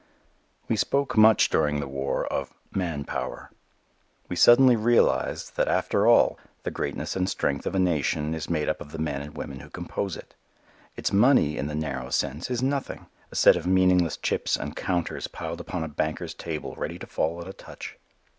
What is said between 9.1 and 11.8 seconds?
and women who compose it. Its money, in the